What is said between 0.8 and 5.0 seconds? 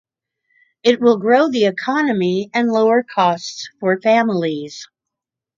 It will grow the economy and lower costs for families.